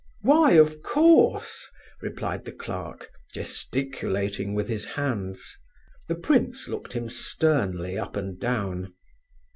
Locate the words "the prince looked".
6.07-6.93